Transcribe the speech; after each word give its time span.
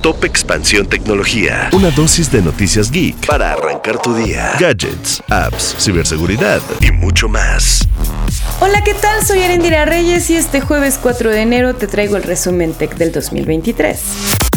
Top 0.00 0.22
Expansión 0.22 0.86
Tecnología. 0.86 1.70
Una 1.72 1.90
dosis 1.90 2.30
de 2.30 2.40
noticias 2.40 2.88
geek 2.88 3.26
para 3.26 3.54
arrancar 3.54 4.00
tu 4.00 4.14
día. 4.14 4.52
Gadgets, 4.56 5.20
apps, 5.28 5.74
ciberseguridad 5.76 6.62
y 6.80 6.92
mucho 6.92 7.28
más. 7.28 7.80
Hola, 8.60 8.82
¿qué 8.82 8.92
tal? 8.92 9.24
Soy 9.24 9.38
Erendira 9.38 9.84
Reyes 9.84 10.30
y 10.30 10.36
este 10.36 10.60
jueves 10.60 10.98
4 11.00 11.30
de 11.30 11.42
enero 11.42 11.76
te 11.76 11.86
traigo 11.86 12.16
el 12.16 12.24
resumen 12.24 12.72
tech 12.74 12.96
del 12.96 13.12
2023. 13.12 14.00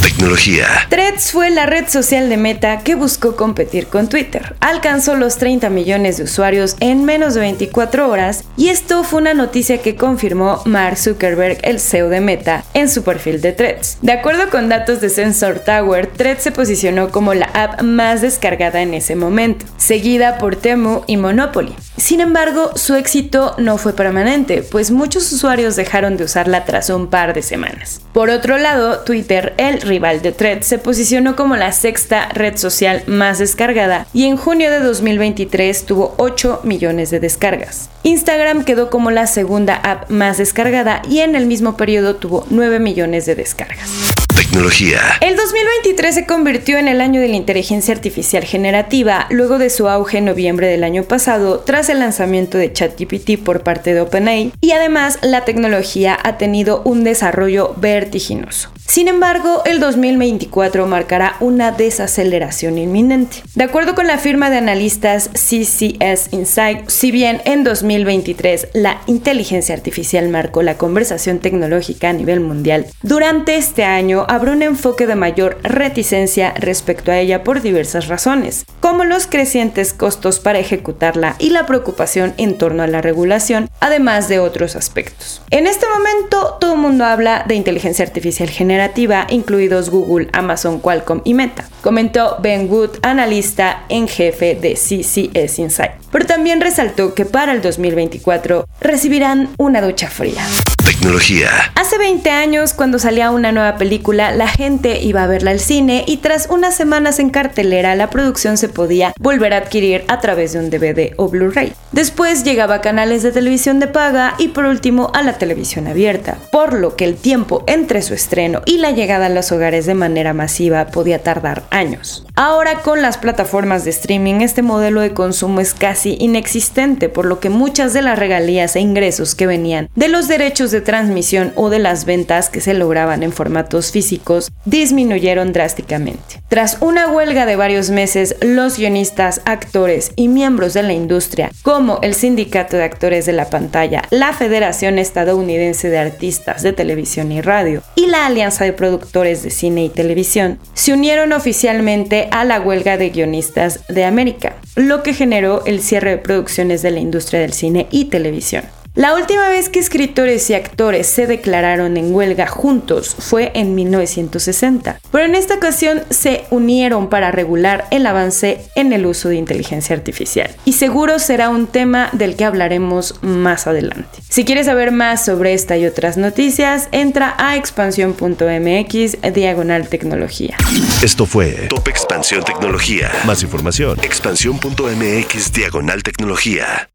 Tecnología. 0.01 0.65
Threads 0.89 1.31
fue 1.31 1.51
la 1.51 1.67
red 1.67 1.87
social 1.87 2.27
de 2.27 2.37
Meta 2.37 2.79
que 2.79 2.95
buscó 2.95 3.35
competir 3.35 3.85
con 3.85 4.09
Twitter. 4.09 4.55
Alcanzó 4.59 5.15
los 5.15 5.37
30 5.37 5.69
millones 5.69 6.17
de 6.17 6.23
usuarios 6.23 6.77
en 6.79 7.05
menos 7.05 7.35
de 7.35 7.41
24 7.41 8.09
horas 8.09 8.43
y 8.57 8.69
esto 8.69 9.03
fue 9.03 9.21
una 9.21 9.35
noticia 9.35 9.77
que 9.83 9.95
confirmó 9.95 10.63
Mark 10.65 10.97
Zuckerberg, 10.97 11.59
el 11.61 11.79
CEO 11.79 12.09
de 12.09 12.21
Meta, 12.21 12.63
en 12.73 12.89
su 12.89 13.03
perfil 13.03 13.39
de 13.39 13.51
Threads. 13.51 13.99
De 14.01 14.13
acuerdo 14.13 14.49
con 14.49 14.67
datos 14.67 14.99
de 14.99 15.09
Sensor 15.09 15.59
Tower, 15.59 16.07
Threads 16.07 16.41
se 16.41 16.51
posicionó 16.51 17.11
como 17.11 17.35
la 17.35 17.51
app 17.53 17.83
más 17.83 18.21
descargada 18.21 18.81
en 18.81 18.95
ese 18.95 19.15
momento, 19.15 19.67
seguida 19.77 20.39
por 20.39 20.55
Temu 20.55 21.03
y 21.05 21.17
Monopoly. 21.17 21.75
Sin 22.01 22.19
embargo, 22.19 22.71
su 22.77 22.95
éxito 22.95 23.53
no 23.59 23.77
fue 23.77 23.93
permanente, 23.93 24.63
pues 24.63 24.89
muchos 24.89 25.31
usuarios 25.31 25.75
dejaron 25.75 26.17
de 26.17 26.23
usarla 26.23 26.65
tras 26.65 26.89
un 26.89 27.11
par 27.11 27.35
de 27.35 27.43
semanas. 27.43 28.01
Por 28.11 28.31
otro 28.31 28.57
lado, 28.57 29.01
Twitter, 29.01 29.53
el 29.57 29.81
rival 29.81 30.23
de 30.23 30.31
Threads, 30.31 30.65
se 30.65 30.79
posicionó 30.79 31.35
como 31.35 31.57
la 31.57 31.71
sexta 31.71 32.29
red 32.29 32.57
social 32.57 33.03
más 33.05 33.37
descargada 33.37 34.07
y 34.15 34.25
en 34.25 34.35
junio 34.35 34.71
de 34.71 34.79
2023 34.79 35.85
tuvo 35.85 36.15
8 36.17 36.61
millones 36.63 37.11
de 37.11 37.19
descargas. 37.19 37.91
Instagram 38.01 38.63
quedó 38.63 38.89
como 38.89 39.11
la 39.11 39.27
segunda 39.27 39.75
app 39.75 40.09
más 40.09 40.39
descargada 40.39 41.03
y 41.07 41.19
en 41.19 41.35
el 41.35 41.45
mismo 41.45 41.77
periodo 41.77 42.15
tuvo 42.15 42.47
9 42.49 42.79
millones 42.79 43.27
de 43.27 43.35
descargas. 43.35 43.91
Tecnología. 44.35 44.99
El 45.21 45.35
2023 45.35 46.15
se 46.15 46.25
convirtió 46.25 46.77
en 46.77 46.87
el 46.87 47.01
año 47.01 47.21
de 47.21 47.27
la 47.27 47.35
inteligencia 47.35 47.93
artificial 47.93 48.43
generativa, 48.43 49.27
luego 49.29 49.57
de 49.57 49.69
su 49.69 49.89
auge 49.89 50.19
en 50.19 50.25
noviembre 50.25 50.67
del 50.67 50.83
año 50.83 51.03
pasado, 51.03 51.59
tras 51.59 51.89
el 51.89 51.99
lanzamiento 51.99 52.57
de 52.57 52.71
ChatGPT 52.71 53.43
por 53.43 53.63
parte 53.63 53.93
de 53.93 54.01
OpenAI, 54.01 54.53
y 54.61 54.71
además 54.71 55.19
la 55.21 55.45
tecnología 55.45 56.17
ha 56.23 56.37
tenido 56.37 56.81
un 56.85 57.03
desarrollo 57.03 57.73
vertiginoso. 57.77 58.69
Sin 58.91 59.07
embargo, 59.07 59.61
el 59.63 59.79
2024 59.79 60.85
marcará 60.85 61.37
una 61.39 61.71
desaceleración 61.71 62.77
inminente. 62.77 63.37
De 63.55 63.63
acuerdo 63.63 63.95
con 63.95 64.05
la 64.05 64.17
firma 64.17 64.49
de 64.49 64.57
analistas 64.57 65.29
CCS 65.29 66.33
Insight, 66.33 66.89
si 66.89 67.09
bien 67.09 67.41
en 67.45 67.63
2023 67.63 68.67
la 68.73 68.99
inteligencia 69.07 69.73
artificial 69.73 70.27
marcó 70.27 70.61
la 70.61 70.75
conversación 70.75 71.39
tecnológica 71.39 72.09
a 72.09 72.13
nivel 72.13 72.41
mundial, 72.41 72.85
durante 73.01 73.55
este 73.55 73.85
año 73.85 74.25
habrá 74.27 74.51
un 74.51 74.61
enfoque 74.61 75.07
de 75.07 75.15
mayor 75.15 75.59
reticencia 75.63 76.53
respecto 76.57 77.13
a 77.13 77.17
ella 77.17 77.45
por 77.45 77.61
diversas 77.61 78.09
razones, 78.09 78.65
como 78.81 79.05
los 79.05 79.25
crecientes 79.25 79.93
costos 79.93 80.41
para 80.41 80.59
ejecutarla 80.59 81.37
y 81.39 81.51
la 81.51 81.65
preocupación 81.65 82.33
en 82.35 82.57
torno 82.57 82.83
a 82.83 82.87
la 82.87 83.01
regulación, 83.01 83.69
además 83.79 84.27
de 84.27 84.39
otros 84.39 84.75
aspectos. 84.75 85.41
En 85.49 85.65
este 85.65 85.85
momento, 85.87 86.57
todo 86.59 86.73
el 86.73 86.79
mundo 86.79 87.05
habla 87.05 87.45
de 87.47 87.55
inteligencia 87.55 88.03
artificial 88.03 88.49
generativa, 88.81 89.27
incluidos 89.29 89.91
Google, 89.91 90.29
Amazon, 90.33 90.79
Qualcomm 90.79 91.21
y 91.23 91.35
Meta, 91.35 91.65
comentó 91.81 92.37
Ben 92.41 92.67
Wood, 92.69 92.97
analista 93.03 93.83
en 93.89 94.07
jefe 94.07 94.55
de 94.55 94.73
CCS 94.73 95.59
Insight. 95.59 95.91
Pero 96.11 96.25
también 96.25 96.61
resaltó 96.61 97.13
que 97.13 97.25
para 97.25 97.53
el 97.53 97.61
2024 97.61 98.65
recibirán 98.79 99.49
una 99.57 99.81
ducha 99.81 100.09
fría. 100.09 100.43
Tecnología. 100.91 101.71
Hace 101.75 101.97
20 101.97 102.29
años, 102.31 102.73
cuando 102.73 102.99
salía 102.99 103.31
una 103.31 103.53
nueva 103.53 103.77
película, 103.77 104.33
la 104.33 104.49
gente 104.49 105.01
iba 105.01 105.23
a 105.23 105.27
verla 105.27 105.51
al 105.51 105.61
cine 105.61 106.03
y 106.05 106.17
tras 106.17 106.49
unas 106.49 106.75
semanas 106.75 107.17
en 107.19 107.29
cartelera, 107.29 107.95
la 107.95 108.09
producción 108.09 108.57
se 108.57 108.67
podía 108.67 109.13
volver 109.17 109.53
a 109.53 109.57
adquirir 109.57 110.03
a 110.09 110.19
través 110.19 110.51
de 110.51 110.59
un 110.59 110.69
DVD 110.69 111.13
o 111.15 111.29
Blu-ray. 111.29 111.71
Después 111.93 112.43
llegaba 112.43 112.75
a 112.75 112.81
canales 112.81 113.23
de 113.23 113.31
televisión 113.31 113.79
de 113.79 113.87
paga 113.87 114.35
y 114.37 114.49
por 114.49 114.65
último 114.65 115.11
a 115.13 115.23
la 115.23 115.37
televisión 115.37 115.87
abierta, 115.87 116.37
por 116.51 116.73
lo 116.73 116.97
que 116.97 117.05
el 117.05 117.15
tiempo 117.15 117.63
entre 117.67 118.01
su 118.01 118.13
estreno 118.13 118.61
y 118.65 118.77
la 118.77 118.91
llegada 118.91 119.27
a 119.27 119.29
los 119.29 119.51
hogares 119.53 119.85
de 119.85 119.93
manera 119.93 120.33
masiva 120.33 120.87
podía 120.87 121.23
tardar 121.23 121.63
años. 121.69 122.25
Ahora 122.35 122.79
con 122.81 123.01
las 123.01 123.17
plataformas 123.17 123.83
de 123.83 123.91
streaming 123.91 124.41
este 124.41 124.61
modelo 124.61 125.01
de 125.01 125.13
consumo 125.13 125.59
es 125.61 125.73
casi 125.73 126.17
inexistente, 126.19 127.07
por 127.07 127.25
lo 127.25 127.39
que 127.39 127.49
muchas 127.49 127.93
de 127.93 128.01
las 128.01 128.17
regalías 128.17 128.75
e 128.75 128.79
ingresos 128.79 129.35
que 129.35 129.47
venían 129.47 129.89
de 129.95 130.07
los 130.07 130.27
derechos 130.27 130.71
transmisión 130.81 131.53
o 131.55 131.69
de 131.69 131.79
las 131.79 132.05
ventas 132.05 132.49
que 132.49 132.61
se 132.61 132.73
lograban 132.73 133.23
en 133.23 133.31
formatos 133.31 133.91
físicos 133.91 134.51
disminuyeron 134.65 135.53
drásticamente. 135.53 136.41
Tras 136.49 136.77
una 136.81 137.07
huelga 137.07 137.45
de 137.45 137.55
varios 137.55 137.89
meses, 137.89 138.35
los 138.41 138.77
guionistas, 138.77 139.41
actores 139.45 140.11
y 140.15 140.27
miembros 140.27 140.73
de 140.73 140.83
la 140.83 140.93
industria, 140.93 141.49
como 141.63 141.99
el 142.01 142.13
Sindicato 142.13 142.77
de 142.77 142.83
Actores 142.83 143.25
de 143.25 143.33
la 143.33 143.49
Pantalla, 143.49 144.03
la 144.09 144.33
Federación 144.33 144.99
Estadounidense 144.99 145.89
de 145.89 145.99
Artistas 145.99 146.63
de 146.63 146.73
Televisión 146.73 147.31
y 147.31 147.41
Radio 147.41 147.81
y 147.95 148.07
la 148.07 148.25
Alianza 148.25 148.65
de 148.65 148.73
Productores 148.73 149.43
de 149.43 149.49
Cine 149.49 149.85
y 149.85 149.89
Televisión, 149.89 150.59
se 150.73 150.93
unieron 150.93 151.33
oficialmente 151.33 152.27
a 152.31 152.43
la 152.43 152.59
huelga 152.59 152.97
de 152.97 153.09
guionistas 153.09 153.85
de 153.87 154.05
América, 154.05 154.55
lo 154.75 155.03
que 155.03 155.13
generó 155.13 155.63
el 155.65 155.81
cierre 155.81 156.11
de 156.11 156.17
producciones 156.17 156.81
de 156.81 156.91
la 156.91 156.99
industria 156.99 157.39
del 157.41 157.53
cine 157.53 157.87
y 157.91 158.05
televisión. 158.05 158.63
La 158.93 159.15
última 159.15 159.47
vez 159.47 159.69
que 159.69 159.79
escritores 159.79 160.49
y 160.49 160.53
actores 160.53 161.07
se 161.07 161.25
declararon 161.25 161.95
en 161.95 162.13
huelga 162.13 162.45
juntos 162.47 163.15
fue 163.17 163.49
en 163.55 163.73
1960, 163.73 164.99
pero 165.13 165.23
en 165.23 165.33
esta 165.33 165.55
ocasión 165.55 166.03
se 166.09 166.43
unieron 166.49 167.07
para 167.07 167.31
regular 167.31 167.87
el 167.91 168.05
avance 168.05 168.65
en 168.75 168.91
el 168.91 169.05
uso 169.05 169.29
de 169.29 169.37
inteligencia 169.37 169.95
artificial. 169.95 170.51
Y 170.65 170.73
seguro 170.73 171.19
será 171.19 171.47
un 171.47 171.67
tema 171.67 172.09
del 172.11 172.35
que 172.35 172.43
hablaremos 172.43 173.15
más 173.21 173.65
adelante. 173.65 174.19
Si 174.27 174.43
quieres 174.43 174.65
saber 174.65 174.91
más 174.91 175.23
sobre 175.23 175.53
esta 175.53 175.77
y 175.77 175.85
otras 175.85 176.17
noticias, 176.17 176.89
entra 176.91 177.35
a 177.37 177.55
expansión.mx 177.55 179.33
diagonal 179.33 179.87
tecnología. 179.87 180.57
Esto 181.01 181.25
fue 181.25 181.51
Top 181.69 181.87
Expansión 181.87 182.43
Tecnología. 182.43 183.09
Más 183.25 183.41
información, 183.41 183.97
expansión.mx 184.03 185.53
diagonal 185.53 186.03
tecnología. 186.03 186.90